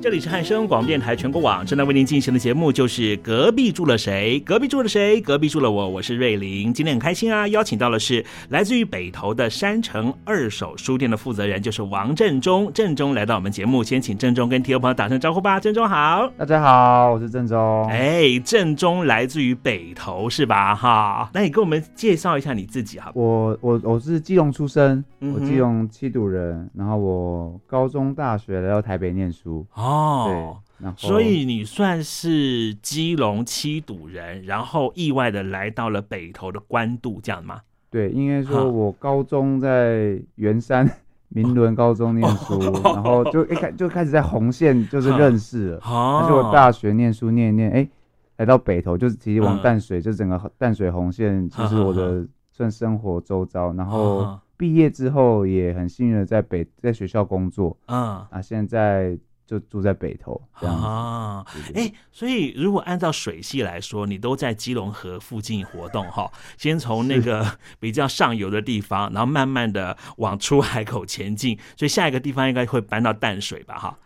[0.00, 4.38] 这里是汉声广播电台全国网正在为您进行的节目，就是隔壁住了谁？
[4.46, 5.20] 隔壁住了谁？
[5.20, 5.88] 隔壁住了我。
[5.88, 12.70] 我是瑞玲，今天很开心啊，邀请到的是来自于北投的山城二手书店的负责人，就是王振中。
[12.72, 15.58] 振中来到我们节目，先请振中跟听众朋友打声招呼吧。
[15.58, 17.84] 振中好，大家好，我是振中。
[17.88, 20.76] 哎，振中来自于北投是吧？
[20.76, 23.10] 哈，那你跟我们介绍一下你自己哈。
[23.14, 29.66] 我我我是基隆出生，嗯、我基隆七堵人，然后我高中大学来到台北念书。
[29.74, 29.87] 哦，
[30.26, 37.60] 对，所以你算是基隆七堵人，然后意外的来到了北投的关渡，这样吗？
[37.90, 40.88] 对，应该说我高中在圆山
[41.30, 47.88] 明伦高中念书，哦、然后就一开就开始在红线就是认识了，而且我大学念书念一念，哎，
[48.36, 59.18] 来到北投就是直接往淡水，嗯、就整个淡水红线就是我的算生活周遭，然后毕业之后也很幸运的在北在学校工作，嗯，啊，现在。
[59.48, 61.42] 就住在北头啊，
[61.74, 67.42] 哎、欸，所以如果按照水系来说，你都在基隆河附近活动哈，先从那个
[67.80, 73.98] 比较上游的地方，然后慢慢的往出海口前进，所以下一个地方应该会搬到淡水吧哈。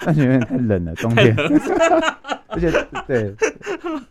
[0.00, 1.32] 淡水有点太冷了， 冬天，
[2.48, 2.72] 而且
[3.06, 3.32] 对，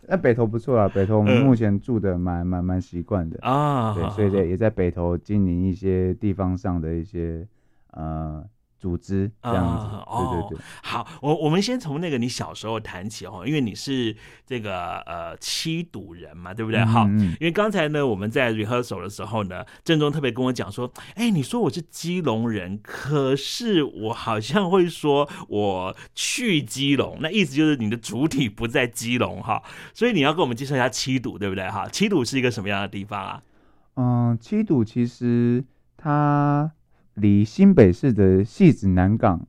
[0.08, 7.46] 那北头不错啊，北头我们目前住的蛮蛮蛮习惯的啊，对，所以在也在北头经营一些地方上的一些
[7.90, 8.42] 呃。
[8.86, 10.58] 组织这样子，对对对。
[10.80, 16.84] 好，我我们先从那个你小时候谈起哦，因为你是这个呃七赌人嘛，对不对？
[16.84, 29.60] 好，因为刚才呢我们在 rehearsal 的时候呢，郑中特别跟我讲说，哎，你说我是基隆人，可是我好像会说我去基隆，那意思就是你的主体不在基隆哈，
[29.92, 31.68] 所以你要跟我们介绍一下七堵，对不对？
[31.68, 33.42] 哈，七堵是一个什么样的地方啊？
[33.96, 35.64] 嗯，七堵其实
[35.96, 36.70] 它。
[37.16, 39.46] 离新北市的戏子南港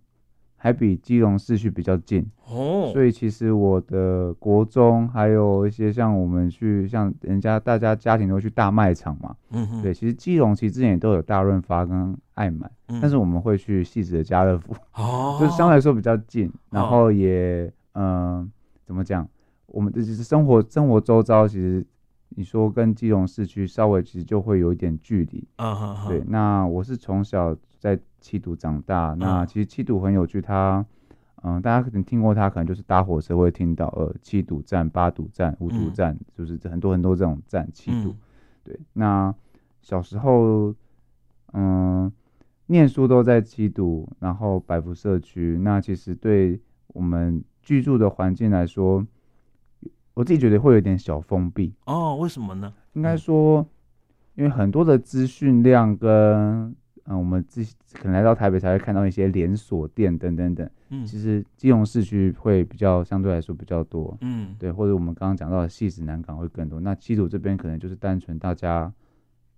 [0.55, 18.49] 还比基隆市区比较近哦，所以其实我的国中还有一些像我们去像人家大家家庭都去大卖场嘛，嗯哼，对，其实基隆其实之前也都有大润发跟爱买，嗯、但是我们会去戏子的家乐福哦，就是相对来说比较近，然后也嗯、呃、
[18.85, 19.27] 怎么讲，
[19.67, 21.85] 我们的就是生活生活周遭其实。
[22.37, 25.43] 你说跟基隆市区稍微其实就会有一点距离
[26.07, 26.23] 对。
[26.27, 30.85] 那我是从小在七堵长大，那其实七堵很有趣，它
[31.41, 37.67] 嗯，大家可能听过它，可能就是搭火车会听到呃七堵站、八堵站、五堵站，嗯、就是很多很多这种站。
[37.73, 38.17] 七堵，嗯、
[38.65, 38.79] 对。
[38.93, 39.33] 那
[39.81, 40.75] 小时候
[41.53, 42.11] 嗯，
[42.67, 49.03] 念书都在七堵，然后百福社区，那其实对我们居住的环境来说。
[50.17, 52.73] 我自己觉得会有点小封闭哦，为什么呢？
[52.93, 53.63] 应该说，
[54.33, 60.67] 因为很多的资讯量跟嗯、呃，我们自己可能来到台北才会看到一些连锁店等等等。
[60.89, 64.17] 嗯，其实金融市区会比较相对来说比较多。
[64.21, 66.79] 嗯，对，或者我们刚刚讲到的汐止南港会更多。
[66.79, 68.91] 那七堵这边可能就是单纯大家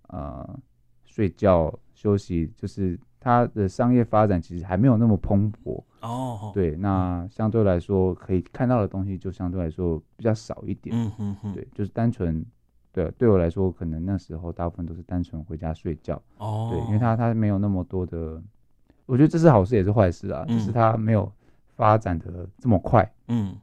[0.08, 0.60] 呃
[1.06, 3.00] 睡觉休息，就是。
[3.20, 5.80] 它的商业发展其实还没有那么蓬勃。
[6.00, 12.42] 哦，对，那相对来说可以看到的东西就相对来说比较少一点，嗯哼哼，对，就是单纯，
[12.90, 18.42] 对，对我来说可能那时候大部分都是单纯回家睡觉，哦，对，因为它它没有那么多的，
[19.04, 21.30] 我觉得这是好事也是坏事啊，就是它没有
[21.76, 23.54] 发展的这么快，嗯。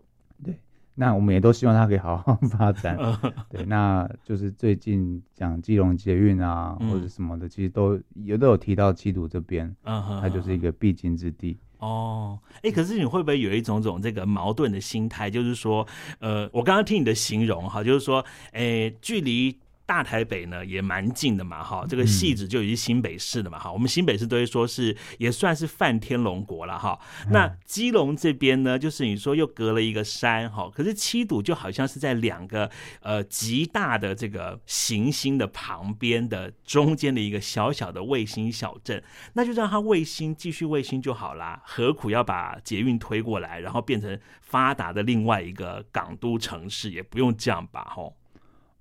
[0.99, 2.97] 那我们也都希望它可以好好 发展，
[3.49, 11.55] 对，那就是最近讲基隆捷运啊，或者什么的，其实都有都有提到七堵这边，它就是一个必经之地。
[11.77, 15.29] 哦，哎，可是你会不会有一种种这个矛盾的心态？
[15.29, 15.85] 就是说，
[16.17, 19.55] 呃，我刚刚听你的形容哈，就是说，哎，距离。
[19.87, 26.99] 大台北呢也蛮近的嘛，哈，这个戏子就已经新北市的嘛，哈，我们新北市都会说是也算是泛天龙国了，哈。
[27.31, 39.01] 那基隆这边呢，就是你说又隔了一个山，哈，可是七堵就好像是在两个呃极大的这个行星的旁边的中间的一个小小的卫星小镇，
[39.33, 48.11] 那就让它卫星继续卫星就好啦，何苦要把捷运推过来，然后变成发达的另外一个港都城市，也不用这样吧，哈。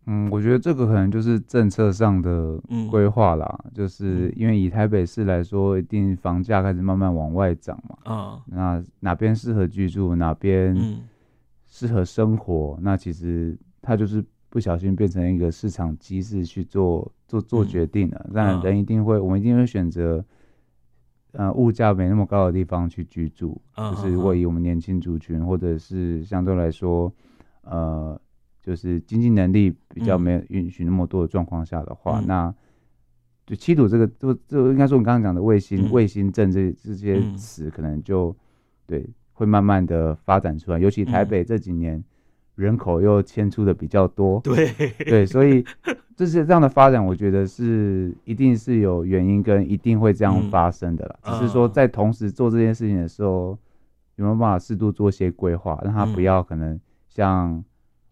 [0.09, 2.57] 嗯，我觉得这个可能就是政策上的
[2.89, 7.97] 规划啦，嗯、就是因为以台北市来说，一定房价开始慢慢往外涨嘛。
[8.05, 10.77] 嗯，那哪边适合居住，哪边
[11.67, 18.31] 适合生活，嗯、那其实它就是不小心变成一个市场机制去做做做决定了。
[18.33, 20.25] 当然、嗯，人一定会，我们一定会选择，
[21.33, 27.13] 呃，物价没那么高的地方去居住，嗯、就是如果以我们年轻族群，或者是相对来说，
[27.63, 28.21] 呃。
[28.67, 32.55] 就是经济能力比较没有允许那么多的状况下的话，嗯、那
[33.47, 38.35] 就七堵这个，就就应该说我们刚刚讲的卫星、卫、嗯、星镇这这些词，可能就
[38.85, 40.81] 对，会慢慢的发展出来。
[40.81, 42.03] 尤其台北这几年
[42.57, 44.75] 人口又迁出的比较多，对。
[44.99, 45.65] 对，所以
[46.17, 51.17] 这是这样的发展，我觉得是一定是有原因跟一定会这样发生的啦。
[51.23, 53.57] 只是说在同时做这件事情的时候，
[54.17, 57.65] 有没有办法适度做些规划，让它不要可能像。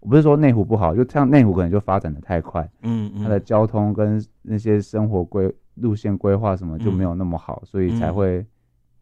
[0.05, 8.47] 我不是说内湖不好，就像内湖可能就发展的太快，嗯，嗯，它的交通跟那些生活规路线规划什么就没有那么好，嗯、所以才会。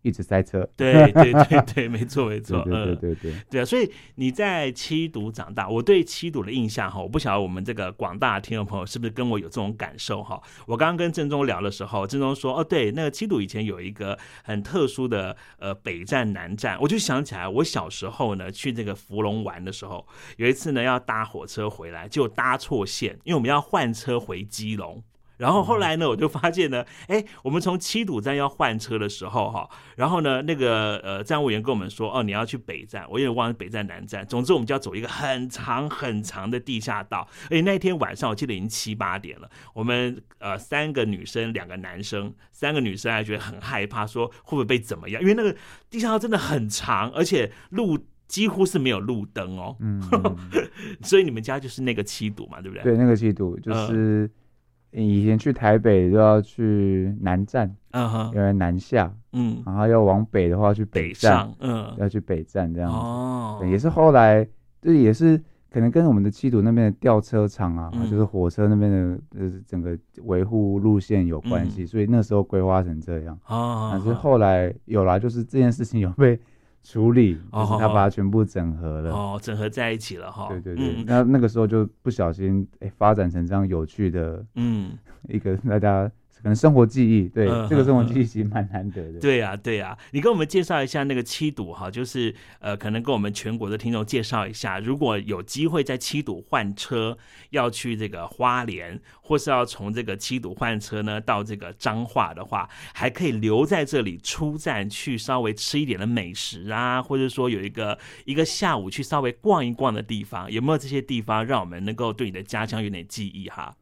[0.03, 3.65] 一直塞车，对 对对对，没错没错，对对对对对啊！
[3.65, 10.41] 所以你在七堵长大，我对七堵的印象哈，我不晓得我们这个广大的听众朋友是不是跟我有这种感受哈？
[10.67, 20.07] 我刚刚跟郑中聊的时候，郑中说哦，对，那个七堵以前有一个很特殊的呃北站南站，我就想起来我小时候呢去这个福隆玩的时候，
[20.37, 25.03] 有一次呢要搭火车回来就搭错线，因为我们要换车回基隆。
[25.43, 37.27] 然后后来呢，我就发现呢，哎，我们从七堵站要换车的时候，哈，然后呢，那个呃站务员跟我们说，哦，你要去北站，我有点忘了北站南站，总之我们就要走一个很长很长的地下道。
[37.47, 45.21] 而且那天晚上我记得已经七八点了，我们呃三个女生两个男生，三个女生还觉得很害怕，说会不会被怎么样？
[45.21, 45.53] 因为那个
[45.91, 47.99] 地下道真的很长，而且路
[48.29, 49.77] 几乎是没有路灯哦。
[49.81, 50.01] 嗯，
[51.03, 52.85] 所以你们家就是那个七堵嘛，对不对？
[52.85, 54.31] 对，那个七堵就是。
[54.93, 64.47] 呃以前去台北都要去南站，嗯哼，因为南下，嗯，然后要往北的话去北站，嗯，要去北站这样子，哦，也是后来，
[64.81, 65.37] 这也是
[65.71, 76.39] 可能跟我们的七堵那边的吊车厂啊，就是火车那边的呃整个维护路线有关系，所以那时候规划成这样，哦，但是后来有了，就是这件事情有被。
[76.83, 80.49] 处理，就是他把它全部整合了，哦，整合在一起了哈。
[80.49, 84.93] 对对对，嗯、那那个时候就不小心哎、欸，发展成这样有趣的，嗯，
[85.29, 86.11] 一个大家。
[86.43, 89.21] 可能生活记忆，对、嗯、这个生活记忆其实蛮难得的。
[89.21, 97.17] 对呀、啊，对呀、啊，你跟我们介绍一下那个七堵哈，就是呃，可能跟我们全国的听众介绍一下，如果有机会在七堵换车，
[97.51, 113.73] 要去这个花莲，或是要从这个七堵换车呢到这个彰化的话，还可以留在这里出站去稍微吃一点的美食啊，或者说有一个一个下午去稍微逛一逛的地方，有没有这些地方让我们能够对你的家乡有点记忆哈？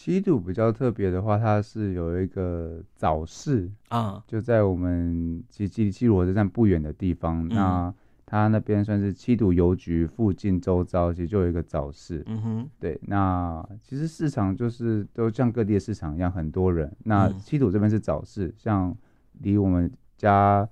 [0.00, 7.44] 七堵比较特别的话，它是有一个早市啊，就在我们其实距离七堵火车站不远的地方。
[7.44, 12.22] 嗯、那它那边算是七堵邮局附近周遭，其实就有一个早市。
[12.26, 12.96] 嗯哼，对。
[13.08, 16.96] 那其实市场就是都像各地的市场一样，很多人。
[17.02, 18.96] 那七堵这边是早市，嗯、像
[19.40, 20.66] 离我们家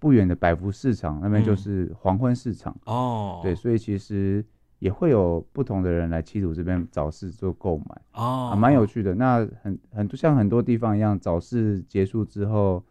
[0.00, 2.76] 不远的百福市场那边就是黄昏市场。
[2.86, 4.44] 哦、嗯，对，所以其实。
[4.84, 9.14] 也会有不同的人来七堵这边早市做购买哦，蛮、啊、有趣的。
[9.14, 12.84] 那很很多像很多地方一样，早市结束之后，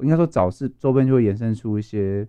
[0.00, 2.28] 应该说早市周边就会延伸出一些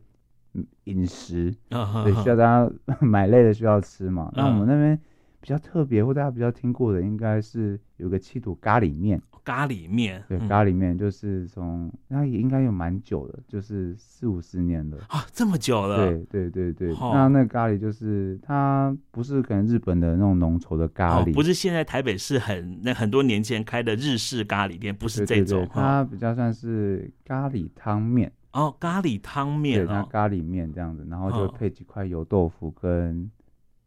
[0.86, 2.72] 饮食，哦、对，需要大家
[3.02, 4.32] 买累了需要吃嘛。
[4.32, 4.98] 嗯、那我们那边
[5.42, 9.22] 比较特别或大家比较听过的，应该是有个七堵咖喱面。
[9.46, 14.98] 咖喱面，对，咖喱面就是从那也应该有蛮久了，就是四五十年了。
[15.08, 15.98] 啊，这么久了。
[15.98, 28.32] 对对对对，哦、那那咖喱就是它不是可能日本的那种浓稠的咖喱，哦，不是现在台北市很那很多年前开的日式咖喱店，不是这种，它比较算是咖喱汤面。
[28.52, 33.30] 哦，咖喱汤面，对，它咖喱面这样子，然后就配几块油豆腐跟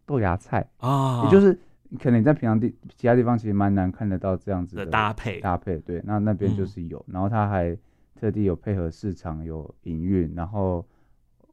[0.06, 0.60] 豆芽菜。
[0.76, 1.58] 啊，哦、也就是。
[1.99, 5.40] 可能你在平常地其他地方其实蛮难看得到这样子的搭配。
[5.40, 7.75] 搭配，对，那那边就是有，嗯、然后他还
[8.14, 10.85] 特地有配合市场有营运，然后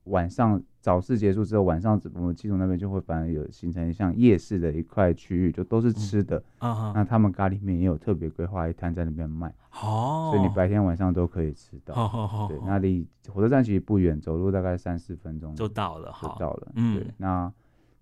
[0.05, 6.69] 晚上早市结束之后，晚上我们七堵那边就会反而有形成像夜市的一块区域，就都是吃的，嗯。
[6.69, 9.47] 啊、那他们咖喱面也有特别规划一摊在那边卖，
[9.81, 17.51] 哦，所以你白天晚上都可以吃到，哦、对，那离火车站其实不远，走路大概三四分钟就到了，就到了，嗯，对，那。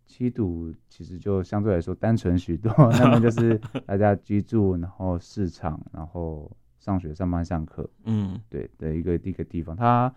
[0.06, 9.76] 七堵其实就相对来说单纯许多， 那边就是 大家居住，然后市场，然后上学、上班、上课，嗯，对的一个一个地方。
[9.76, 10.14] 它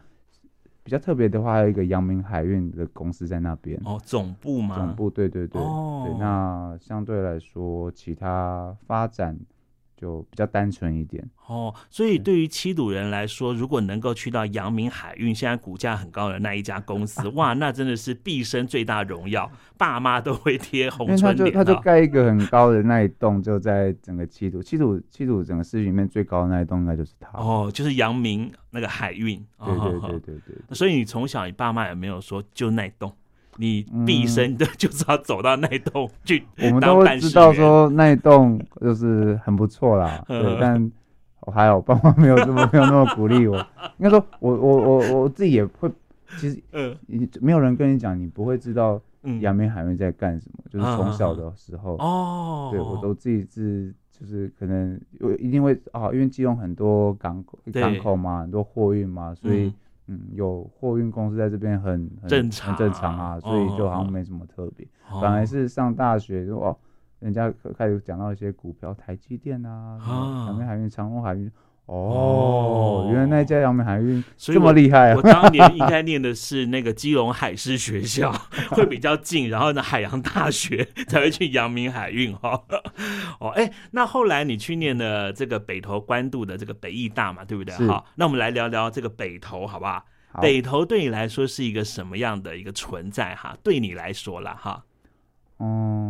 [0.82, 3.80] 比较特别的话，还有一个阳明海运的公司在那边。
[3.84, 4.76] 哦，总部嘛？
[4.76, 5.60] 总部，对对对。
[5.60, 9.36] 哦，对，那相对来说，其他发展。
[9.96, 21.52] 就比较单纯一点哦，所以对于七堵人来说，如果能够去到阳明海运，现在股价很高的那一家公司， 哇，那真的是毕生最大荣耀，爸妈都会贴红春联。
[21.52, 29.42] 他就盖一个很高的那一栋，就在整个七堵，七堵七堵整个市区里面最高的那一栋，应该就是他哦，就是阳明那个海运。
[29.64, 30.74] 对对对对对，对。
[30.74, 33.10] 所以你从小你爸妈有没有说就那栋？
[33.58, 40.22] 你毕生的 就是要走到那一栋去，我们都会知道说那一栋就是很不错啦。
[40.28, 40.92] 对，但
[41.40, 43.56] 我还好爸妈没有这么没有那么鼓励我。
[43.98, 45.90] 应该说我我我我自己也会
[46.38, 49.00] 其实，嗯，你没有人跟你讲，你不会知道
[49.40, 50.64] 阳明海运在干什么。
[50.64, 59.72] 嗯、就是从小的时候，哦，对我都自己是，就是可能我一定会啊，因为基隆很多港口，港口嘛，很多货运嘛，所以
[60.06, 64.86] 嗯，嗯，有货运公司在这边很很正常，很正常啊，所以就好像没什么特别。
[65.10, 66.76] 哦、反而是上大学就哦，
[67.20, 69.98] 人家开始讲到一些股票，台积电啊，
[70.46, 71.50] 什么海运、长隆海运。
[71.86, 75.14] 哦，原来那家阳明海运这么厉害啊！
[75.16, 78.32] 我当年应该念的是那个基隆海事学校，
[78.70, 82.60] 会比较近，然后呢，海洋大学才会去阳明海运哈。
[83.38, 87.72] 哦， 哎，那后来你去念了这个北投关渡的这个北艺大嘛，对不对？
[87.86, 90.04] 好，那我们来聊聊这个北投，好不好？
[90.32, 93.56] 好，北投对你来说是一个什么样的一个存在哈？
[93.62, 94.82] 对你来说了哈？
[95.60, 96.05] 嗯。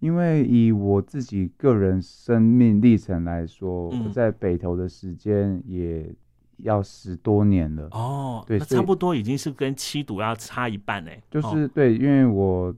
[0.00, 6.10] 因为以我自己个人生命历程来说，嗯、我在北投的时间也
[6.56, 7.86] 要十多年了。
[7.92, 11.22] 哦，对，那差不多已经是跟七堵要差一半哎。
[11.30, 12.74] 就是、哦、对，因为我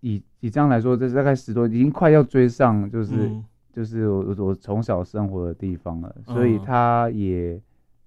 [0.00, 6.14] 以以这样来说，这是大概十多，已经快要追上，就是、嗯、就是我我从小生活的地方了。
[6.26, 7.58] 所以他也、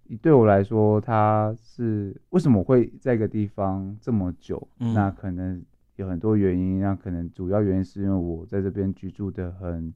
[0.10, 4.68] 嗯、对我来说，他是为什么会在一个地方这么久？
[4.80, 5.60] 嗯、那可能。
[5.96, 9.94] 有很多原因，那可能主要原因是因为我在这边居住的很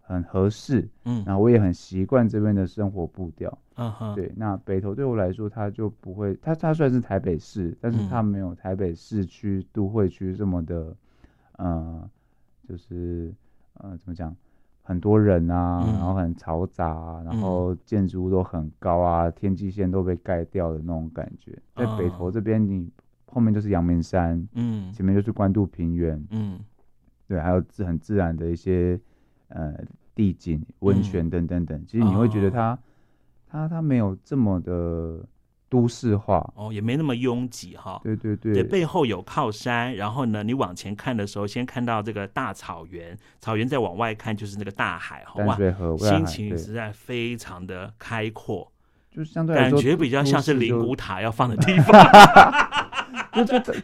[0.00, 4.32] 很合适，嗯，然后我也很习惯这边的生活步调，嗯哼，对。
[4.36, 10.96] 那北投对我来说，它就不会，它它虽然是台北市，但是它没有台北市区都会区这么的，
[11.56, 12.08] 呃，
[12.68, 13.34] 就是
[13.74, 14.32] 呃怎么讲，
[14.82, 22.88] 很多人啊，然后很嘈杂，然后建筑物都很高啊，天际线都被盖掉的那种感觉，在北投这边你。
[23.26, 26.58] 后面就是阳明山，嗯，前面就是关渡平原，嗯，
[27.28, 28.98] 对，还有自很自然的一些
[29.48, 29.74] 呃
[30.14, 31.84] 地景、温泉等等等。
[31.86, 32.78] 其实你会觉得它，
[33.50, 35.22] 它它没有这么的
[35.68, 38.00] 都市化，哦，也没那么拥挤哈。
[38.02, 48.72] 对对对，背后有靠山，然后呢，你往前看的时候，先看到这个大草原，草原再往外看就是那个大海，淡水河，心情实在非常的开阔，
[49.10, 51.92] 就是相对来说感觉比较像是灵骨塔要放的地方。
[53.34, 53.74] 就觉得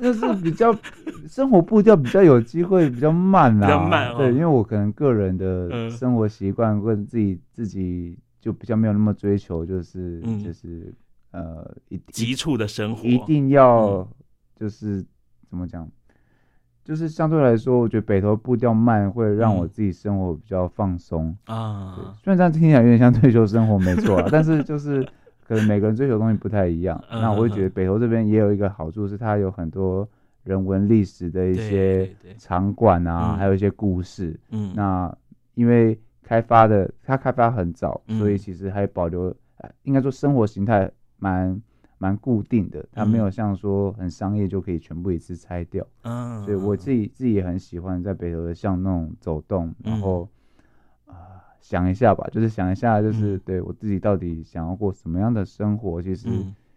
[0.00, 0.74] 就是比较
[1.28, 10.92] 生活步调比较有机会比较慢啦，比较慢，对，因为我可能个人的生活习惯跟自己自己就比较没有那么追求，就是就是
[11.32, 14.06] 呃一急促的生活，一定要
[14.56, 15.04] 就是
[15.48, 15.88] 怎么讲，
[16.84, 21.36] 就是相对来说，我觉得北投步调慢会让我自己生活比较放松。
[21.44, 22.14] 啊。
[22.22, 25.06] 虽然这样听起来有点像退休生活，没错，啊 但是就是。
[25.50, 30.08] 可能每个人追求的东西不太一样，嗯、那我会觉得北投这边也有一个好处，是它有很多
[30.44, 34.38] 人文历史的一些场馆啊，还有一些故事。
[34.50, 35.12] 嗯，那
[35.54, 39.34] 因为开发的它开发很早，嗯、所以其实还保留，
[39.82, 40.88] 应该说生活形态
[41.18, 41.60] 蛮
[41.98, 45.84] 蛮固定的，它没有像说很商业就可以全部一次拆掉。
[46.02, 50.28] 嗯，所以我自己自己也很喜欢在北投的巷弄走动，然后。
[51.60, 56.28] 想一下吧，就是想一下，就是对我自己到底想要过什么样的生活，其实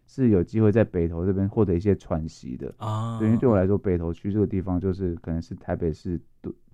[0.05, 3.17] 是有机会在北投这边获得一些喘息的啊。
[3.17, 6.19] 对，因为对我来说，北投区这个地方就是可能是台北市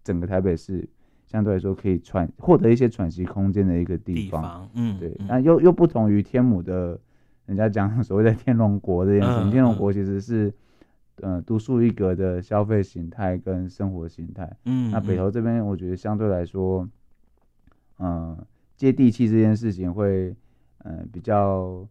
[0.03, 0.87] 整个台北市
[1.27, 4.67] 相对来说可以喘获得一些喘息空间的一个地方。
[4.73, 6.99] 嗯，对，那又又不同于天母的，
[7.45, 10.51] 人家讲所谓的天龙国这件事情， 天龙国其实是
[11.21, 14.51] 呃独树一格的消费形态跟生活形态。
[14.65, 16.89] 嗯，那北投这边我觉得相对来说。
[17.99, 18.37] 嗯，
[18.75, 20.35] 接地气这件事情会，
[20.85, 21.87] 嗯，比较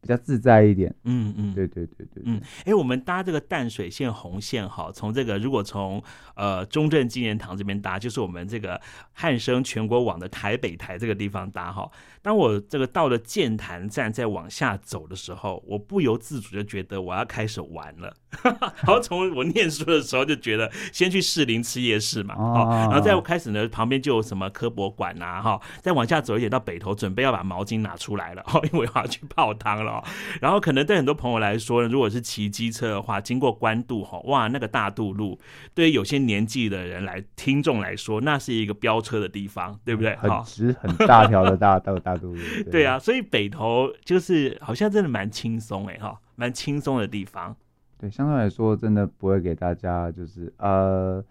[0.00, 0.94] 比较自在一点。
[1.04, 6.02] 嗯嗯，对对对对，嗯，哎，我们搭这个淡水线红线哈，从这个如果从
[6.34, 8.80] 呃中正纪念堂这边搭，就是我们这个
[9.12, 11.90] 汉生全国网的台北台这个地方搭哈。
[12.22, 18.14] 当我这个到了剑潭站再往下走的时候，我不由自主就觉得我要开始玩了。
[18.44, 30.02] 然后从我念书的时候就觉得，先去士林吃夜市嘛，哦，然后再开始呢，旁边就有什么科博馆呐，哈，再往下走一点到北头，准备要把毛巾拿出来了，哈， 因为我要去泡汤了。
[30.40, 35.38] 然后可能对很多朋友来说呢，如果是骑机车的话，经过关渡，哈，哇，那个大渡路，
[35.74, 40.14] 对于有些年纪的人来听众来说，那是一个飙车的地方，对不对？
[40.16, 42.40] 很直很大条的 大大大渡路。
[42.70, 47.56] 对，啊，所以北头就是好像真的蛮轻松哎，哈，蛮轻松的地方。
[47.98, 51.24] 对，相对来说，真的不会给大家就是呃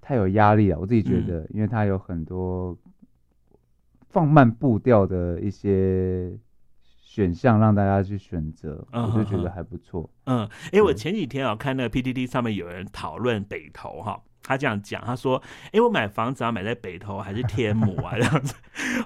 [0.00, 0.78] 太有压力了。
[0.78, 2.76] 我自己觉得，嗯、因为它有很多
[4.08, 6.32] 放慢步调的一些
[7.00, 10.08] 选项让大家去选择，嗯、我就觉得还不错。
[10.26, 14.20] 嗯，哎，我前几天啊看那个 PTT 上面有人讨论北投哈。
[14.52, 15.42] 他这样讲，他说
[15.72, 18.54] ：“哎，我买房子要买在北投还是天母啊？” 这样子。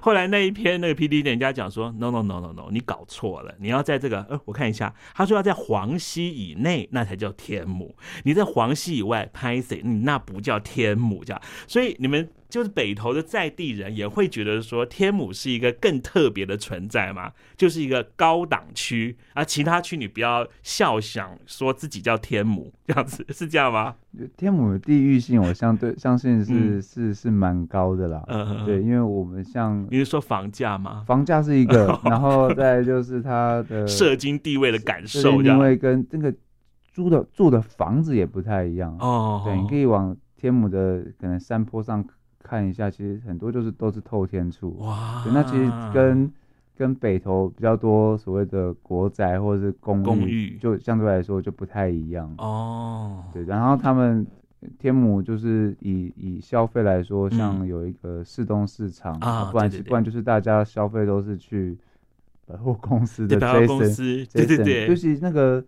[0.01, 4.21] 后来那一篇那个 P D 点人家讲说：“No No No No No，你搞错了，你要在这个……
[4.29, 11.41] 呃，我看一下，他说要在黄溪以内，那才叫天母；你在黄溪以外拍谁，你那不叫天母，这样。
[11.67, 23.95] 所以你们。”就是北投的在地人也会觉得说，天母是一个更特别的存在嘛，就是一个高档区，而其他区你不要笑想说自己叫天母这样子， 是这样吗？
[24.37, 28.23] 天母的地域性，我相对相信是、嗯、是是蛮高的啦。
[28.27, 31.03] 嗯，对，因为我们像你是说房价吗？
[31.05, 36.33] 房价是一个， 然后再就是它的社经地位的感受，因为跟这个
[36.93, 39.41] 租的住的房子也不太一样哦。
[39.45, 42.03] 对，你可以往天母的可能山坡上。
[42.47, 45.23] 看一下，其实很多就是都是透天厝哇。
[45.33, 46.31] 那其实跟
[46.77, 53.23] 跟北投比较多所谓的国宅或者是公寓，公寓就相对来说就不太一样哦。
[53.33, 54.25] 对，然后他们
[54.79, 61.77] 天母就是以以消费来说，像有一个市东市场啊，不然不然就是大家消费都是去
[62.45, 65.63] 百货公司的百货公司，对对对，就是那个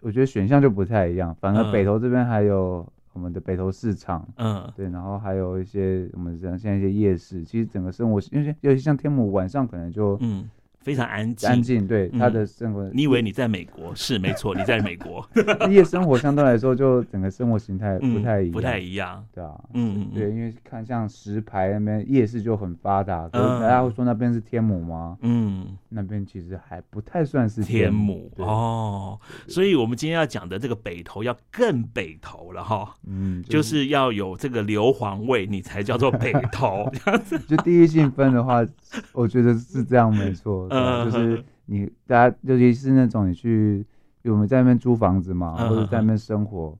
[0.00, 2.86] 我觉得选项就不太一样，反而北投这边还有。
[3.18, 10.48] 我们的北投市场，嗯，对，然后还有一些我们像现在一些夜市，其实整个生活，因为尤其像天母晚上可能就，嗯。
[10.88, 11.86] 非常安静，安静。
[11.86, 13.92] 对他的生活，你以为你在美国？
[13.94, 15.22] 是没错，你在美国。
[15.68, 25.18] 夜生活相对来说，就整个生活形态不太一样，不太一样，对啊，嗯，对，因为看像石牌那边夜市就很发达，可是大家会说那边是天母吗？
[25.20, 29.20] 嗯，那边其实还不太算是天母哦。
[29.46, 36.90] 所以我们今天要讲的这个北投要更北投了哈，嗯，就是要有这个硫磺味，你才叫做北投。
[37.46, 38.64] 就第一性分的话，
[39.12, 40.66] 我觉得是这样，没错。
[41.04, 43.84] 就是你，大家尤其是那种你去，
[44.24, 46.76] 我们在那边租房子嘛，或者在那边生活，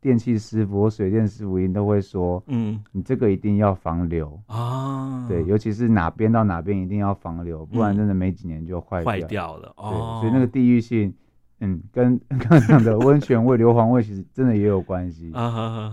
[0.00, 9.74] 电器师傅或水电师傅一定都会说，嗯，你这个一定要防流啊，对，尤其是哪边到哪边一定要防流，不然真的没几年就坏坏掉了。
[9.76, 11.12] 对，所以那个地域性，
[11.60, 15.92] 嗯，跟 刚刚讲的温泉味、硫磺味其实真的也有关系啊。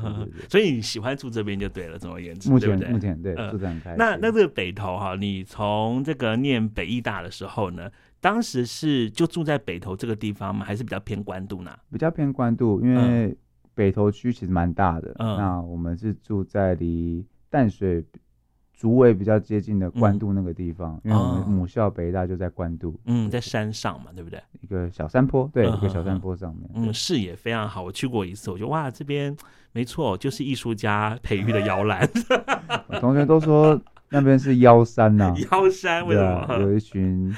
[0.50, 3.96] 所以你喜欢住这边就对了，总而言之，目前目前对住这很开心。
[3.98, 7.90] 那那这个北投哈，你从这个念北艺大的时候呢，
[8.22, 10.66] 当时是就住在北投这个地方吗？
[10.66, 11.72] 还是比较偏关渡呢？
[11.92, 13.36] 比较偏关渡，因为
[13.74, 15.16] 北投区其实蛮大的。
[15.20, 18.06] 嗯，那我们是住在离淡水。
[18.78, 24.38] 竹围比较接近的关渡那个地方，因为我们母校北大就在关渡，嗯，在山上嘛，对不对？
[24.62, 27.82] 一个小山坡，对，一个小山坡上面，嗯，视野非常好。
[27.82, 29.36] 我去过一次，我觉得哇，这边
[29.72, 32.08] 没错，就是艺术家培育的摇篮。
[33.00, 36.58] 同学都说那边是妖山呐， 妖山为什么？
[36.60, 37.34] 有一群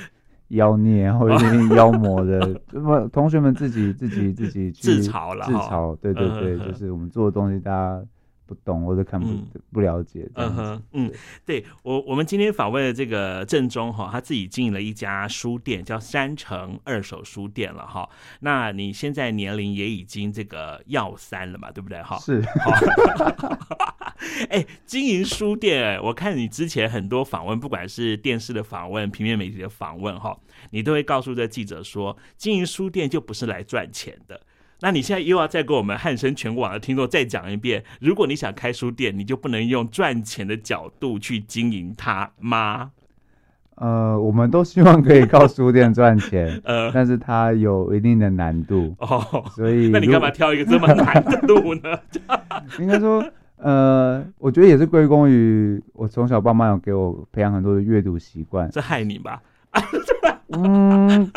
[0.50, 8.04] 妖孽或者一群妖魔的， 么同学们自己自己自己去自嘲了，自嘲，对对对，就是我们做的东西，大家。
[8.48, 11.12] 不懂或者看不、嗯、不了解，嗯哼，嗯，
[11.46, 18.10] 对我我们今天访问的这个郑中哈，他自己经营了一家书店，叫山城二手书店了哈。
[18.40, 22.18] 那你现在年龄也已经这个要三了嘛，对不对哈？
[22.20, 22.42] 是。
[24.50, 30.38] 哎，经营书店，我看你之前很多访问，不管是电视的访问、平面媒体的访问哈，
[30.72, 34.40] 你都会告诉这记者说，经营书店就不是来赚钱的。
[34.80, 42.92] 那你现在又要再给我们汉声全国网的听众再讲一遍，如果你想开书店，你就不能用赚钱的角度去经营它吗？
[43.76, 52.00] 呃，我们都希望可以靠书店赚钱， 呃，但是它有一定的难度 哦，所以那你干嘛挑一个这么难的路呢？
[52.80, 53.24] 应该说，
[53.58, 59.42] 呃，我觉得也是归功于我从小爸妈有给我培养很多的阅读习惯，这害你吧？
[60.50, 61.32] 嗯。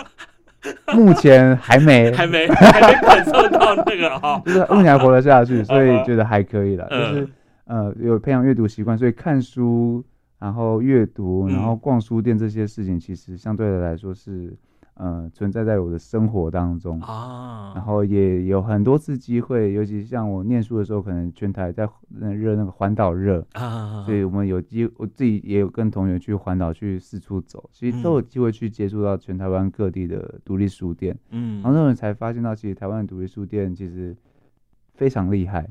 [0.94, 6.86] 目前还没，还没，还没感受到那个哈， 就是目前还活得下去， 所以觉得还可以了。
[6.90, 7.28] 就是
[7.66, 10.04] 呃，有培养阅读习惯，所以看书，
[10.38, 14.54] 然后阅读，然后逛书店这些事情，其实相对的来说是。
[15.02, 34.14] 嗯，存在在我的生活当中啊，然后也有很多次机会，尤其像我念书的时候，可能全台在热那个环岛热啊，所以我们有机，我自己也有跟同学去环岛去四处走，其实都有机会去接触到全台湾各地的独立书店，嗯，然后那时才发现到，其实台湾的独立书店其实。
[35.00, 35.66] 非常厉害，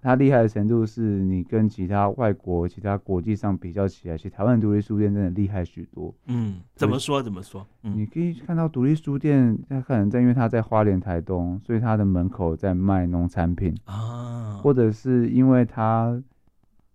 [0.00, 6.14] 它厉害的程度是你跟其他外国、其他国际上比较起来，其实台湾独立书店真的厉害许多。
[6.26, 7.20] 嗯，怎么说？
[7.20, 7.66] 怎么说？
[7.82, 16.22] 嗯、你可以看到独立书店，它可能在因为它在花莲、台东，所以它的门口在卖农产品啊，或者是因为它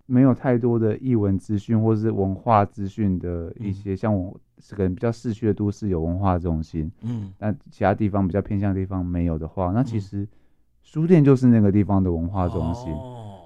[0.05, 10.25] 没有太多的译文资讯或者是文化资讯的一些，嗯、像我可能比较市区的都市有文化中心，嗯，但其他地方比较偏向的地方没有的话，那其实。
[10.91, 12.91] 书店就是那个地方的文化中心，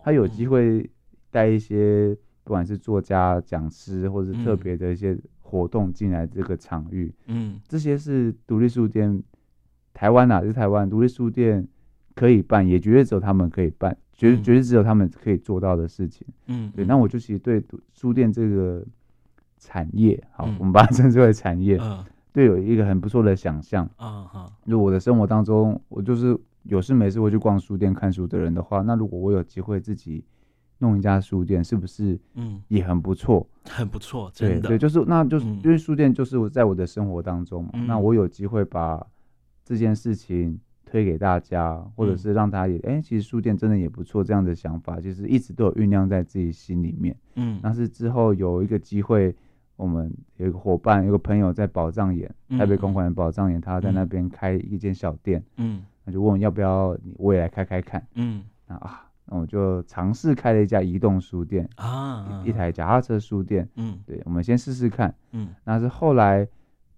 [0.02, 0.90] 他有机会
[1.30, 9.22] 带一些不管是作家、讲师或者特别的一些活动进来这个场域，嗯，这些是独立书店，
[9.94, 11.68] 台湾啊，是台湾独立书店
[12.16, 17.62] 可以办，也绝对只有他们可以办，绝绝对只有他们可以做到的事情，嗯，对，那我就其实对
[17.94, 18.82] 书店这个
[19.60, 22.06] 产业，好，我们把它称之为产业，嗯。
[22.32, 26.40] 对，有一个很不错的想象，啊哈，就我的生活当中，我就是。
[26.64, 30.24] 有事没事会去逛书店看书的人的话，那如果我有机会自己
[30.80, 33.48] 弄一家书店，是不是嗯也很不错？
[33.66, 34.62] 很不错，真的。
[34.62, 39.06] 对对，就是那就是因为书店就是我在我的生活当中嘛，嗯、那我有机会把
[39.64, 47.16] 这件事情推给大家，或者是让他也哎、欸，其实书店真的也不错，这样的想法其实一直都有酝酿在自己心里面。
[47.36, 49.34] 嗯，但是之后有一个机会，
[49.76, 55.44] 我们有一个伙伴，有个朋友在宝藏岩，台北公馆的宝藏岩，他在那边开一间小店。
[55.58, 55.84] 嗯。
[56.06, 66.48] 他就问我要不要我也来开开看，嗯，那啊，那我就尝试开了一家移动书店啊，一台脚踏车书店，嗯，对，我们先试试看，嗯，那是后来，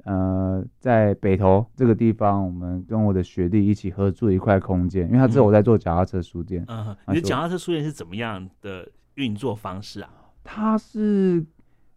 [0.05, 10.09] 呃，在北投这个地方，我们跟我的学弟一起合作一块空间，因为他知道我在做脚踏车书店，嗯，你的脚踏车书店是怎么样的运作方式啊？
[10.43, 11.45] 他是。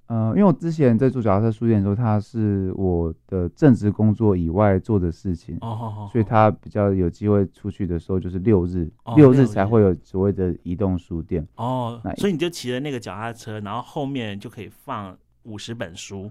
[0.08, 5.58] 呃，因为我之前在做脚踏车书店的时候，它是我的正职工作以外做的事情，
[6.10, 11.46] 所以它比较有机会出去的时候就是六日，哦、六日才会有所谓的移动书店。
[11.56, 16.30] 哦，那所以你就骑着那个脚踏车，然后后面就可以放五十本书。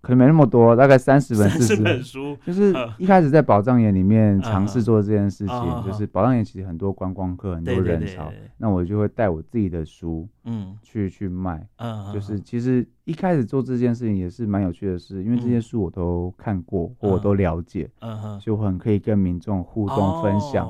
[0.00, 1.82] 可能没那么多，大概三十本、四十。
[1.82, 2.36] 本书。
[2.46, 20.68] 就是一开始在宝藏岩里面尝试做这件事情，就是宝藏岩其实很多观光客，很多人潮，那我就会带我自己的书，嗯，去去卖，嗯，就是其实一开始做这件事情也是蛮有趣的事，因为这些书我都看过或我都了解，嗯哼，就很可以跟民众互动分享，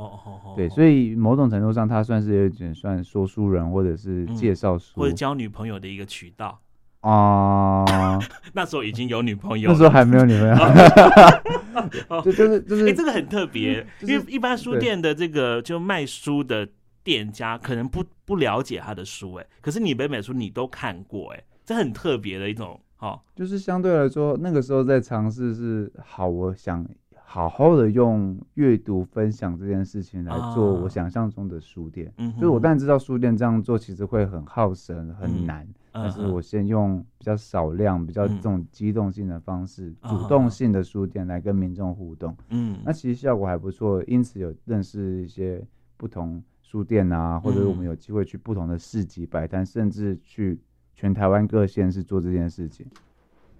[0.56, 5.00] 对，所以某种程度上，它算是有点算说书人或者是介绍书。
[5.00, 6.58] 或者交女朋友的一个渠道。
[7.00, 8.18] 啊，
[8.52, 16.68] 那时候已经有女朋友，那时候还没有女朋友， 就就是就是，哎，这个很特别，因为一般书店的这个就卖书的
[17.02, 26.86] 店家可能不不了解他的书，哎，可是你北美书你都看过，哎，这很特别的一种，哦，就是相对来说那个时候在尝试是好，我想。
[27.32, 45.62] 好好的用阅读分享这件事情来做我想象中的书店，嗯，就是我当然知道书店这样做其实会很耗神很难，但是我先用比较少量、比较这种机动性的方式，主动性的书店来跟民众互动，嗯，那其实效果还不错，因此有认识一些
[45.96, 50.58] 不同书店啊，或者我们有机会去不同的市集摆摊，甚至去
[50.94, 52.86] 全台湾各县市做这件事情。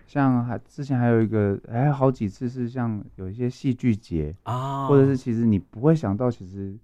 [0.07, 6.77] 像还之前还有一个，还有好几次是像有一些戏剧节啊，或者是其实你不会想到，其实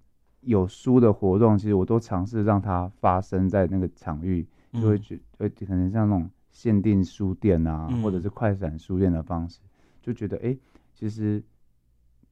[0.43, 9.61] 有书的活动，其实我都尝试让它发生在那个场域，就会觉会可能像那种限定书店啊，或者是快闪书店的方式，
[10.03, 10.57] 就觉得哎，
[10.95, 11.43] 其实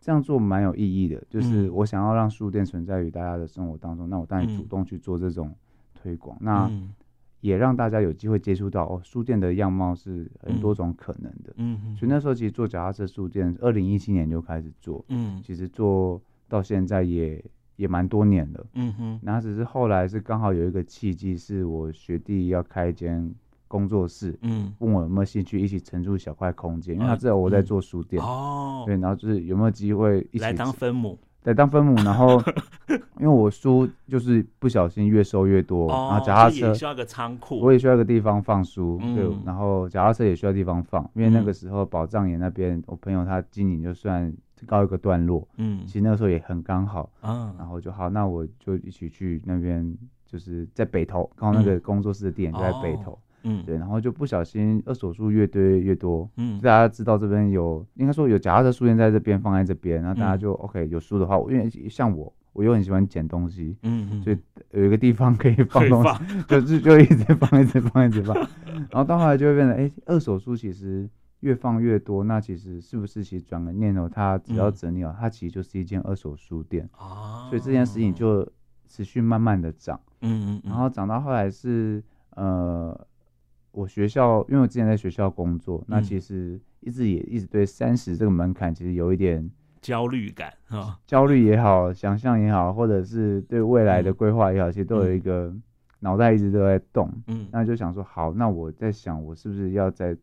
[0.01, 5.55] 这样做蛮有意义的，就是我想要让书店存在于大家的生活当中，那我当然主动去做这种
[5.95, 6.71] 推广，那。
[7.41, 11.53] 也让大家有机会接触到哦，书店的样貌是很多种可能的。
[11.57, 15.05] 嗯，嗯，所以那时候其实做脚踏车书店，二零一七年就开始做。
[15.09, 16.19] 嗯，其实做
[16.49, 17.45] 到现在也
[17.77, 18.67] 也蛮多年了。
[18.75, 23.35] 嗯哼，然后只是后来是刚好有一个契机，是我学弟要开一间
[23.67, 28.23] 工作室，嗯，问我有没有兴趣一起承租小块空间，因为他知道我在做书店。
[28.23, 31.19] 哦，对，然后就是有没有机会一起来当分母。
[31.45, 32.43] 来当分母，然后
[33.21, 44.33] 因为我书就是不小心越收越多，哦、然后脚踏车也需要个仓库，我也需要一个地方放书，嗯、对，然后脚踏车也需要地方放，因为那个时候宝藏岩那边，我朋友他经营就算
[44.67, 53.19] 告一个段落，嗯，其实那个时候也很刚好，嗯，然后就好，那我就一起去那边，就是在北投，刚好那个工作室的店就在北投。
[53.45, 64.39] 嗯，对，然后就不小心二手书越堆越多，嗯，大家知道这边有，应该说有夹的书店在这边放在这边，然后大家就、嗯、OK 有书的话，因为像我，我又很喜欢捡东西，嗯嗯，所以
[64.73, 71.07] 有一个地方可以放东西，就就就一直放一直放一直放，然后到后来就会变成，哎，二手书其实
[71.41, 78.49] 越放越多，那其实是不是其实转个念头，它只要整理好，嗯、它其实就是一间二手书店啊，所以这件事情就
[78.89, 83.07] 持续慢慢的涨，嗯嗯，然后涨到后来是呃。
[83.75, 95.55] 我学校，因为我之前在学校工作，嗯、那其实一直也一直对三十这个门槛其实有一点焦虑感啊，焦虑也好，想象也好，或者是对未来的规划也好，嗯、其实都有一个
[96.01, 100.17] 脑袋一直都在动，嗯，那就想说，好，那我在想，我是不是要在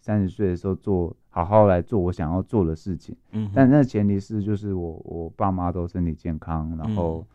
[0.00, 1.16] 三十岁的时候做？
[1.28, 3.14] 好好来做我想要做的事情。
[3.32, 7.26] 嗯，但那前提是就是我我爸妈都身体健康，然后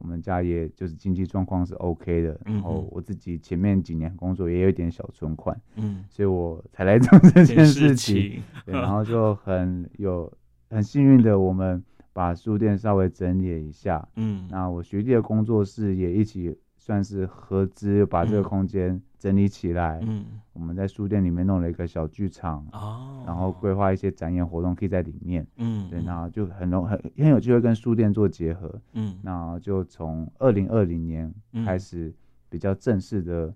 [0.00, 8.42] 我们家也就是经济状况是 OK 的，然后我自己前面几年工作也有一点小存款，嗯， 所以我才来做这件事情。
[8.64, 10.32] 对，然后就很有
[10.70, 11.82] 很幸运的，我们
[12.12, 16.56] 把书店稍微整理了一下，嗯，那我学弟的工作室也一起。
[16.80, 20.00] 算是合资把这个空间整理起来。
[20.02, 22.66] 嗯，我们在书店里面弄了一个小剧场。
[22.72, 25.46] 哦，然后规划一些展演活动可以在里面。
[25.56, 28.74] 嗯，对，然后就很容很很有机会跟书店做结合。
[28.92, 31.32] 嗯，那就从二零二零年
[31.64, 32.12] 开始
[32.48, 33.52] 比较正式的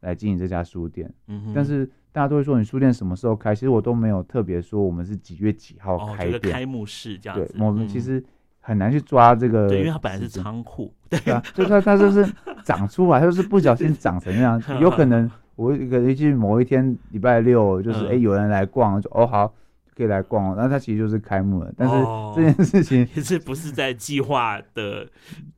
[0.00, 1.12] 来经营这家书店。
[1.26, 3.54] 嗯，但是大家都会说你书店什么时候开？
[3.54, 6.52] 其实我都没有特别说我们是几月几号开店。
[6.52, 7.52] 开幕式这样子。
[7.52, 8.24] 对，我们其实。
[8.58, 10.92] 很难去抓这个，对，因为它本来是仓库，
[11.24, 12.26] 对啊，就算它就是
[12.64, 19.52] 长出来，他就是不小心长成那样，有可能我可能去某一天礼拜六，就是哎、嗯欸、有人来逛，就哦好
[19.96, 21.94] 可以来逛，然后它其实就是开幕了，但是
[22.34, 25.06] 这件事情、哦、其实不是在计划的。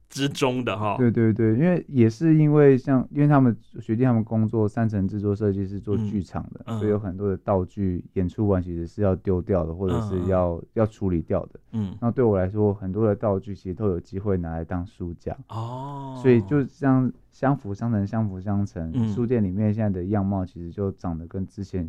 [0.09, 11.61] 之中的哈，对对对，因为也是因为像，因为他们学弟他们工作三层制作设计是做剧场的，所以有很多的道具演出完其实是要丢掉的，或者是要、嗯、要处理掉的。
[11.73, 15.37] 嗯，那对我来说，很多的道具其实都有机会拿来当书架。
[15.49, 18.91] 哦，所以就像相辅相成，相辅相成。
[18.95, 21.87] 嗯、书店里面现在的样貌其实就长得跟之前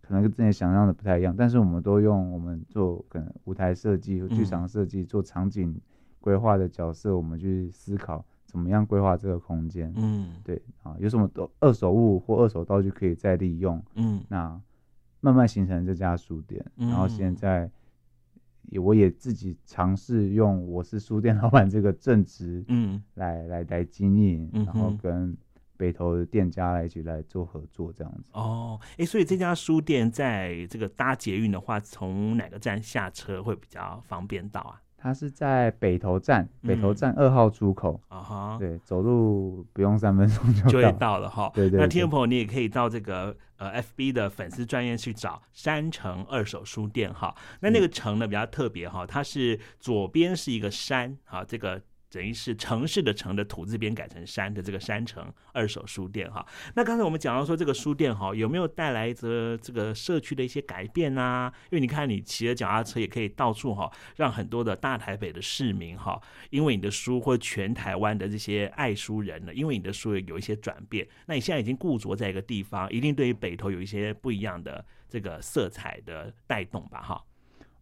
[0.00, 5.78] 可能跟之前想象的不太一样，但是我们都用我们做可能舞台设计和剧场设计、嗯、做场景。
[6.22, 9.92] 规划的角色，我们去思考怎么样规划这个空间。
[9.96, 13.82] 嗯，对啊，有什么都二手物或二手道具可以再利用。
[13.96, 14.58] 嗯，那
[15.20, 17.70] 慢慢形成这家书店，嗯、然后现在
[18.68, 25.36] 也我也自己尝试用我是书店老板这个正职，嗯，来来来经营，嗯、然后跟
[25.76, 28.30] 北投的店家来一起来做合作，这样子。
[28.34, 34.80] 哦，哎、欸，所以这家书店在这个搭捷运的话，从哪个站下车会比较方便到啊？
[35.02, 41.50] 它是在北投站，北投站二号出口啊哈，对，走路不用三分钟就 会到了哈。
[41.52, 41.80] 对对。
[41.80, 47.34] 那听众朋友，你也可以到这个呃 FB 的粉丝专页去找山城二手书店哈。
[47.58, 51.82] 那那个城呢比较特别哈，它是左边是一个山哈，这个。
[52.12, 61.50] 等于是城市的城的土字边改成山的这个山城二手书店哈，那刚才我们讲到说这个书店哈有没有带来着这个社区的一些改变啊？
[61.70, 66.20] 因为你看你骑着脚踏车也可以到处哈，让很多的大台北的市民哈，
[66.50, 77.00] 因为你的书或全台湾的这些爱书人呢，因为你的书有一些转变，那你现在已经固着在一个地方，一定对于北投有一些不一样的这个色彩的带动吧？
[77.00, 77.24] 哈，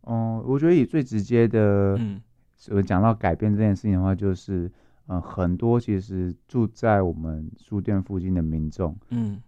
[0.07, 2.23] 嗯，我觉得以最直接的，嗯。
[2.69, 4.67] 我讲到改变这件事情的话，就是，
[5.07, 9.41] 嗯、呃，很多其实住在我们书店附近的民众，嗯，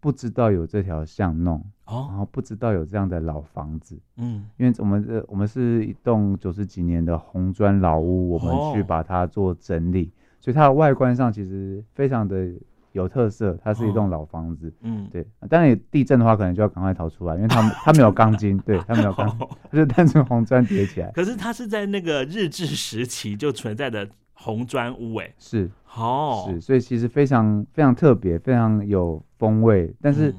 [0.00, 12.52] 不知道有这条巷弄，哦，然后不知道有这样的老房子，嗯，因为我们这我们是一栋九十几年的红砖老屋，我们去把它做整理，哦、所以它的外观上其实非常的。
[12.94, 14.72] 有特色，它是一栋老房子。
[14.80, 15.26] 嗯，对。
[15.50, 19.28] 当然，地震的话，可能就要赶快逃出来，因为它它没有钢筋，对，它没有钢，
[19.68, 21.10] 它就单纯红砖叠起来。
[21.10, 29.92] 可是它是在那个日治时期就存在的红砖屋，哎，是，哦，是，所以其实非常非常特别，非常有风味。
[30.00, 30.32] 但是，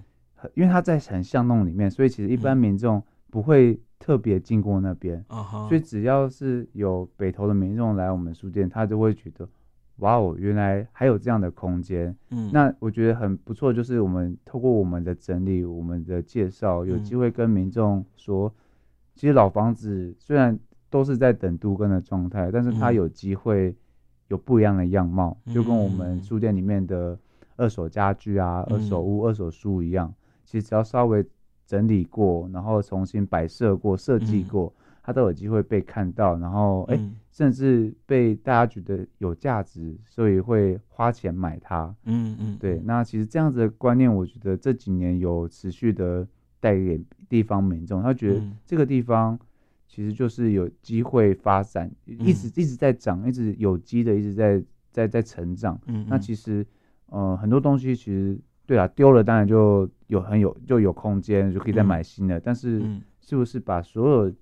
[0.53, 5.21] 因为它在很巷弄里面，所以其实一般民众不会特别经过那边。
[5.67, 9.45] 所以只要是有北投的民众来我们书店，他就会觉得。
[9.97, 12.13] 哇哦，原来还有这样的空间。
[12.29, 18.53] 嗯，那我觉得很不错，就是我们透过我们的整理、我们的介绍，有机会跟民众说，嗯、
[19.15, 23.73] 其实老房子虽然都是在等都更的状态，但是它有机会
[24.27, 27.17] 有不一样的样貌，嗯、就跟我们书店里面的
[27.55, 30.13] 二手家具啊、嗯、二手屋、二手书一样。
[30.43, 31.25] 其实只要稍微
[31.65, 34.73] 整理过，然后重新摆设过、设计过。
[35.05, 41.95] 嗯它都有机会被看到，然后哎，嗯、甚至被大家觉得有价值，所以会花钱买它。
[42.05, 42.81] 嗯嗯，对。
[42.83, 46.27] 那其实这样子的观念，我觉得这几年有持续的
[46.59, 49.39] 带给地方民众，他觉得这个地方
[49.87, 55.79] 其实就是有机会发展，嗯、一直一直在长，一直有机的一直在在在成长。
[55.85, 56.65] 嗯，嗯，那其实
[57.11, 62.81] 呃很多东西其实对啊，丢了当然就有很有就有空间就可以再买新的，嗯、但是
[63.21, 64.33] 是不是把所有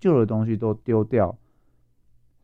[0.00, 1.36] 旧的东西都丢掉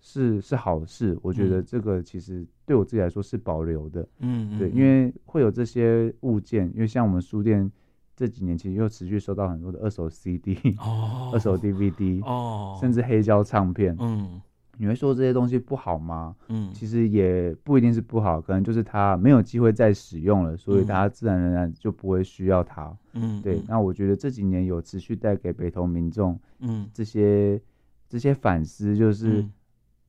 [0.00, 7.68] 是是好事，我觉得这个其实对我自己来说是保留的，嗯，对，因为会有这些物件，因为像我们书店
[8.14, 14.40] 这几年其实又持续收到很多的二手 CD，哦，二手 DVD，哦，甚至黑胶唱片，嗯，
[14.78, 16.36] 你会说这些东西不好吗？
[16.48, 22.96] 嗯，其实也不一定是不好，可能就是它没有机会再使用了，所以大家自然而然就不会需要它。
[23.14, 23.62] 嗯，对。
[23.66, 27.60] 那我觉得这几年有持续带给北投民众，嗯，这些
[28.08, 29.52] 这些反思，就是，嗯、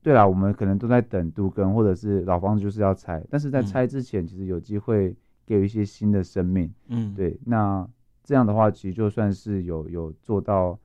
[0.02, 6.72] 对啦，我们可能都在等杜根，或者是老房子就是要拆，但是在拆之前，其实有机会给予一些新的生命。
[6.88, 7.38] 嗯，对。
[7.44, 7.88] 那
[8.22, 10.78] 这样的话，其实就算是有有做到，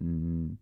[0.00, 0.56] 嗯。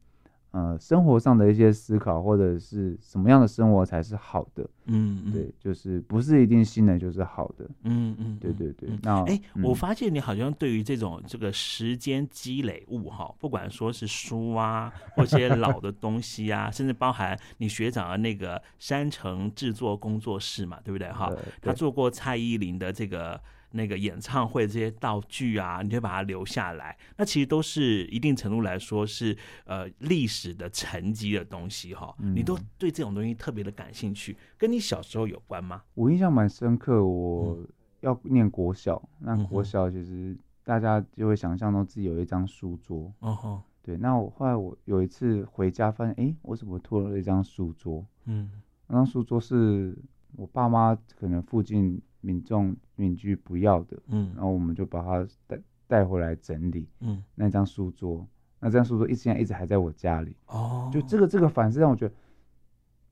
[0.51, 4.69] 呃，生活上的一些思考，或者是什么样的生活才是好的？
[4.87, 7.69] 嗯，嗯，对，就是不是一定新的就是好的。
[7.85, 8.89] 嗯嗯，对对对。
[8.89, 21.31] 嗯、那哎，嗯、我发现你好像对于这种这个时间积累物哈，不管说是书啊，或些老的东西啊，甚至包含你学长的那个山城制作工作室嘛，对不对哈？
[21.61, 23.39] 他做过蔡依林的这个。
[23.73, 32.15] 那个演唱会这些道具啊，你就把它留下来，那其实都是一定程度来说是呃历史的沉积的东西哈。
[32.21, 35.83] 嗯、你都对这种东西特别的感兴趣，跟你小时候有关吗？
[35.95, 37.59] 我印象蛮深刻，我
[38.01, 43.13] 要念国小，嗯、那国小其实大家就会想象到自己有一张书桌。
[43.21, 48.05] 哦吼，对，那我后来我有一次回家发现，哎，我怎么拖了一张书桌？
[48.25, 48.51] 嗯，
[48.87, 49.95] 那张书桌是
[50.37, 52.01] 我爸妈可能附近。
[52.21, 58.27] 民众民居不要的，嗯，然后我们就把它带带回来整理，嗯，那张书桌，
[58.59, 62.15] 那张书桌一直现在一直还在我家里，哦，就这个这个反思让我觉得，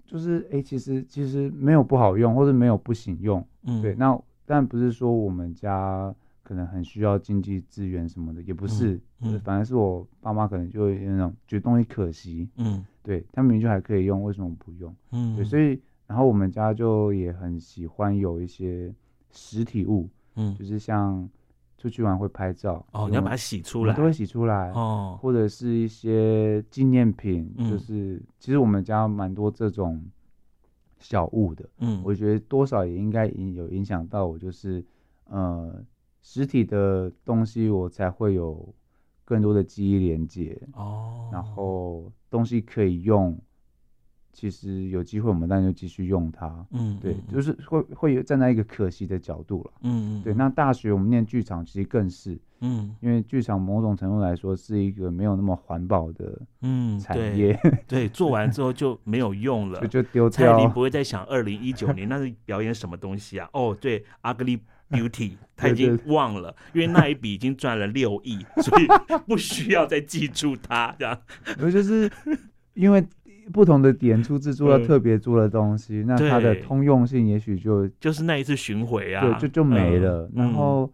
[0.04, 14.94] 就是哎、欸，其实其实没有不好用，或者没有不行用，嗯，对，那但不是说我们家可能很需要经济资源什么的，也不是，嗯，反而是我爸妈可能就会有那种觉得东西可惜，嗯，对他们明明就还可以用，为什么不用？
[15.12, 15.80] 嗯，对，所以。
[16.06, 18.94] 然后我们家就也很喜欢有一些
[19.32, 21.28] 实体物，嗯，就是像
[21.76, 30.00] 出去玩会拍照，哦，你要把它洗出来，都会洗出来，哦，或者是一些纪念品，嗯、就是其实我们家蛮多这种
[30.98, 34.84] 小物的，嗯，我觉得多少也应该影有影响到我，就是
[35.24, 35.84] 呃，
[36.22, 38.72] 实体的东西我才会有
[39.24, 43.36] 更多的记忆连接，哦，然后东西可以用。
[44.36, 46.66] 其实有机会，我们当然就继续用它。
[46.70, 49.70] 嗯，对，就是会会有站在一个可惜的角度了。
[49.80, 50.34] 嗯嗯，对。
[50.34, 57.58] 那大学我们念剧场，其实更是，嗯，因为剧场某种程度来说是一个没有那么环保的嗯产业。
[57.62, 60.30] 对，对，做完之后就没有用了， 就就丢掉。
[60.52, 63.48] 蔡依林不会再想二零一九年 那是表演什么东西啊？
[63.54, 68.86] 哦，对，Ugly Beauty，他已经忘了，因为那一笔已经赚了六亿，所以
[69.26, 70.94] 不需要再记住它。
[70.98, 71.18] 这样，
[71.58, 72.12] 我就是
[72.74, 73.02] 因为。
[73.52, 80.28] 不同的演出制作要特别做的东西，嗯、那它的通用性也许就就是那一次巡回啊，对，就就没了。
[80.34, 80.90] 嗯、然后，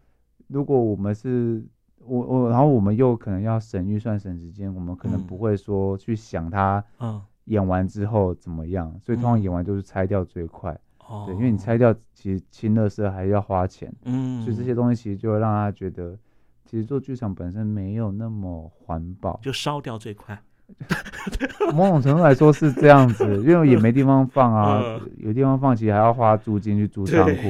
[0.49, 1.65] 如果我们是
[2.05, 8.91] 我我，然后我们又可能要省预算省时间，我们可能不会说去想它，嗯，演完之后怎么样。
[8.95, 10.79] 嗯、所以通常演完就是拆掉最快，
[11.11, 16.19] 嗯、对，因为你拆掉其实清垃圾还要花钱，嗯，所以这些东西其实就会让他觉得，
[16.67, 20.38] 其实做剧场本身没有那么环保，就烧掉最快。
[21.75, 27.43] 某种程度来说是这样子，因为也没地方放啊，呃、 有地方放其实还要花租金去租仓库，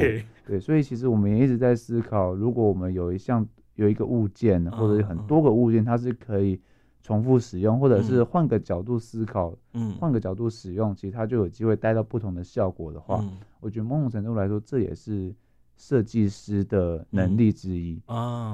[0.46, 6.60] 对，所以其实我们也一直在思考，如果我们有一项有一个物件，或者是很多个物件，它是可以
[7.02, 15.34] 重复使用，或者是换个角度思考，嗯，换个角度使用，其实它就有机会带到不同的效果的话，嗯、我觉得某种程度来说，这也是
[15.76, 18.00] 设计师的能力之一。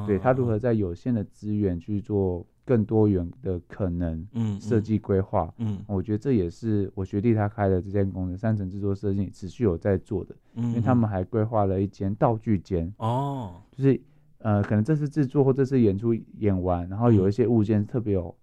[0.07, 2.47] 对，他如何在有限的资源去做。
[2.69, 13.99] 更多元的可能，嗯，设计规划，嗯，我觉得这也是我学弟他开的这间公司三层制作设计持续有在做的，嗯，因为他们还规划了一间道具间，哦，就是
[14.41, 18.37] 呃，可能这次制作或这次演出演完，然后有一些物件特别有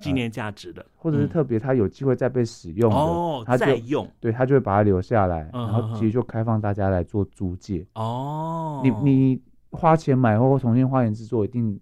[0.00, 11.78] 纪念价值的，或者是特别他有机会再被使用的，哦，他再用，对，他就会把它留下来，然后其实就开放大家来做租借，哦，你你花钱买或重新花钱制作一定。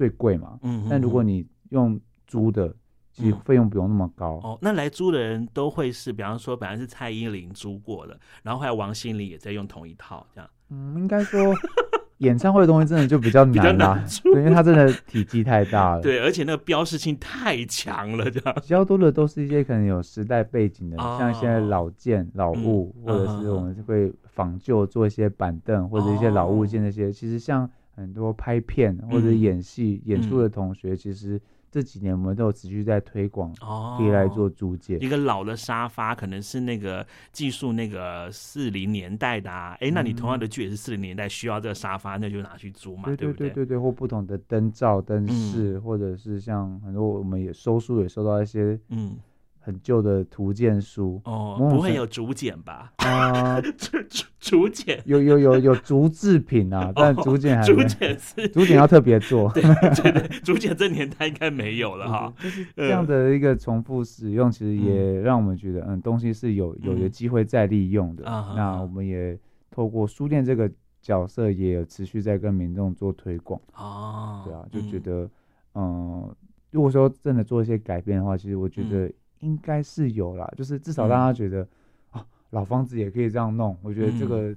[0.00, 2.74] 最贵嘛，嗯，但如果你用租的，
[3.12, 4.40] 其实费用不用那么高。
[4.42, 10.48] 哦，那来租的人都会是，比方说本来是蔡依林租过的，然后后来王心凌也在用同一套，这样。
[10.70, 11.54] 嗯，应该说
[12.16, 18.54] 演唱会的东西真的就比较难啦，对，因为它真的体积太大了，对，而且那个标识性太强了，这样。
[18.54, 27.70] 比较多的都是一些可能有时代背景的，像现在老件、老物，或者是我们会仿旧做一些板凳或者一些老物件那些，其实像。
[28.00, 31.40] 很多拍片或者演戏、嗯、演出的同学，其实
[31.70, 33.54] 这几年我们都有持续在推广，
[33.98, 34.96] 可以来做租借。
[34.98, 43.50] 一个老的沙发，可能是那个技术那个四零年代的啊，哎、欸，那你同样的剧也是四零年代需要这个沙发，那就拿去租嘛，对不对？
[43.50, 49.16] 对对对，或不同的灯罩、灯饰，嗯、或者是像很多我们也收书也收到一些，嗯。
[49.62, 52.92] 很旧的图鉴书哦，不会有竹简吧？
[52.96, 62.32] 啊， 竹竹竹简有有有有竹制品啊，但竹简还竹简是竹简要特别做， 对对对，竹简这年代应该没有了哈。
[62.40, 68.24] 就是这样的一个重复使用，其实也让我们觉得，嗯，东西是有有有机会再利用的。
[68.24, 69.38] 那我们也
[69.70, 70.70] 透过书店这个
[71.02, 74.42] 角色，也有持续在跟民众做推广哦。
[74.46, 75.28] 对啊，就觉得，
[75.74, 76.34] 嗯，
[76.70, 79.12] 如果说真的做一些改变的话，其实我觉得。
[79.40, 81.66] 应该是有啦，就是至少让他觉得，
[82.10, 83.76] 啊，老房子也可以这样弄。
[83.82, 84.54] 我觉得这个，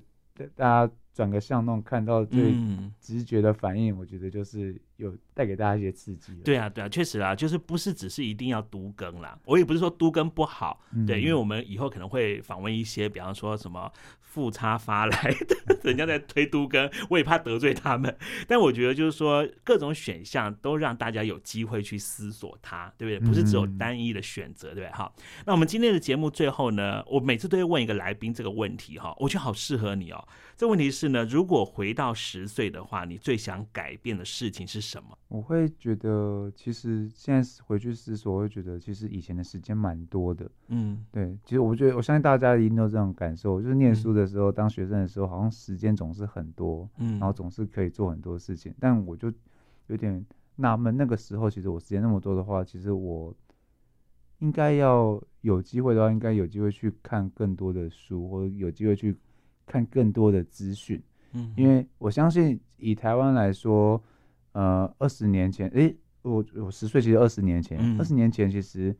[0.56, 2.54] 大家转个向弄看到最
[3.00, 6.34] 直觉的反应，我觉得就是有带给大家一些刺激。
[6.44, 9.38] 对啊，对啊，确实啦，就是不是只是一定要都更啦。
[9.46, 13.92] 我也不是说都更不好，对，因为我们以后可能会访问一些，比方说什么。
[14.34, 18.18] 富差发来的， 人家在推都更，我也怕得罪他们。
[18.48, 23.30] 但我觉得就是说，各种选项都让大家有机会去思索它，对不对？
[23.30, 24.92] 不是只有单一的选择，对不对？
[24.92, 30.28] 好，那我们今天的节目最后呢，我每次都会问一个来宾这个问题哈，我觉得好适合你哦。
[30.56, 35.18] 这问题是呢，如果回到十岁的话，你最想改变的事情是什么？
[35.28, 40.50] 我会觉得，其实现在回去思索，我会觉得其实以前的时间蛮多的。
[40.68, 48.74] 嗯，对，其实我觉得，我相信大家一定都有这种感受，就是念书的时候，嗯、当学生的时候，好像时间总是很多，嗯，然后总是可以做很多事情。
[48.80, 49.34] 但我就
[49.88, 50.24] 有点
[50.58, 53.36] 纳闷，那个时候其实我时间那么多的话，其实我
[54.38, 59.18] 应该要有机会的话，应该有机会去看更多的书，或者有机会去。
[59.66, 61.02] 看更多的资讯，
[61.32, 64.02] 嗯，因为我相信以台湾来说，
[64.52, 68.96] 呃，二十年前，诶，我我十岁，其实二十年前，二十年前其实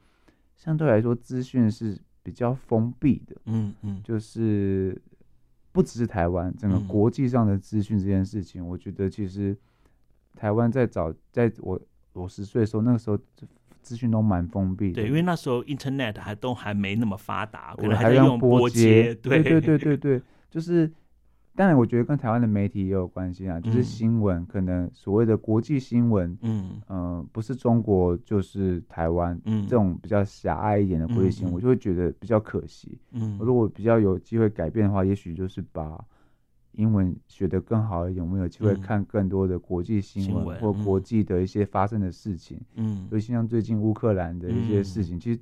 [0.56, 5.00] 相对来说资讯是比较封闭的，嗯嗯，就是
[5.72, 9.56] 不只是台湾，整个国际上的资讯这件事情，我觉得其实
[10.36, 11.80] 台湾在早在我
[12.14, 13.20] 我十岁的时候，那个时候
[13.82, 20.22] 资讯都蛮封闭的，对，因为那时候 Internet 还都还没那么发达，可能还在用拨接，对对对对对。
[20.54, 20.88] 就是，
[21.56, 23.60] 当然，我觉得跟台湾的媒体也有关系啊。
[23.60, 33.00] 就是新闻，嗯、可能所谓的国际新闻，嗯、呃、不是中国就是台湾，嗯，这种比较狭隘一点的国际新闻，嗯、我就会觉得比较可惜。
[33.14, 36.00] 嗯，如果比较有机会改变的话，也许就是把
[36.74, 42.62] 英文学得更好一点，我们有机会看更多的国际新闻、嗯、或国际的一些发生的事情。
[42.76, 45.40] 嗯，尤其像最近乌克兰的一些事情，嗯、其实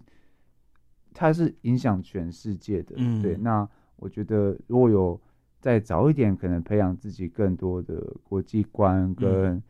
[1.13, 2.95] 它是影响全世界的。
[2.95, 3.67] 嗯，对，那。
[4.01, 5.21] 我觉得如果有
[5.59, 9.63] 再早一点，可能培养自己更多的国际观跟、嗯、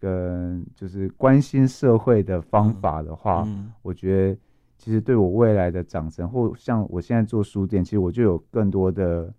[0.00, 4.38] 跟就是关心社会的方法的话，嗯、我觉得
[4.76, 9.32] 其实对我未来的长成，或像我现在做书店，其实我就有更多的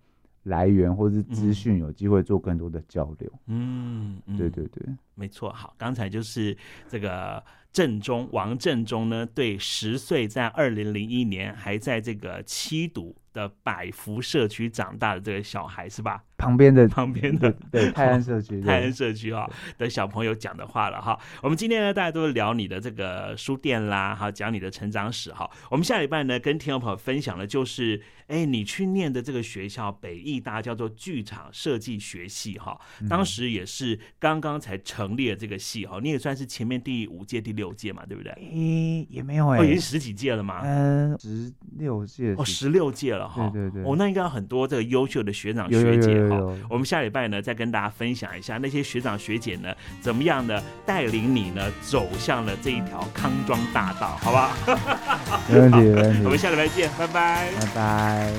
[0.43, 3.30] 来源或是资讯，有机会做更多的交流。
[3.48, 4.38] 嗯，嗯。
[4.38, 4.82] 对对对，
[5.14, 5.52] 没错。
[5.52, 7.43] 好，刚才就是这个
[7.74, 16.24] 正中王正中呢，对十岁在二零零一年还在这个七堵的百福社区长大的这个小孩是吧？
[16.38, 21.20] 旁边的旁边的对 泰安社区泰安社区哈的小朋友讲的话了哈。
[21.42, 25.50] 我们今天呢，大家都聊你的这个书店啦，哈，讲你的成长史哈。
[25.72, 32.80] 我们下礼拜呢，跟听众朋友分享的就是，哎，你去念的这个学校北艺大叫做剧场设计学系哈，
[33.10, 38.32] 当时也是刚刚才成立了这个系哈，你也算是前面第五届第六届嘛，对不对？
[38.34, 43.32] 诶，也没有哎，已经十几届了嘛，嗯，十六届哦，十六届了。
[43.52, 46.57] 对对对，哦，那应该有很多这个优秀的学长学姐哈。
[46.69, 54.55] 我们下礼拜呢，再跟大家分享一下那些学长学姐呢，怎么样呢，带领你呢走向了这一条康庄大道，好不好？
[55.49, 56.23] 没问题， 没问题。
[56.23, 58.34] 我们下礼拜见，拜拜，拜拜。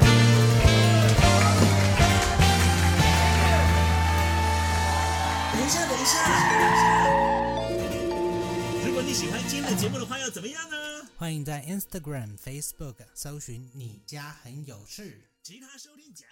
[5.53, 6.09] 等一下，等一下。
[8.86, 10.76] 如果你喜欢今天的节目的话，要怎么样呢？
[11.16, 16.28] 欢迎在 Instagram、Facebook 搜寻“你家很有事”，其他收听讲。